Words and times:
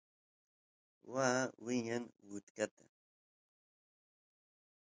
waa 1.13 1.41
wiña 1.65 1.97
utkata 2.35 2.85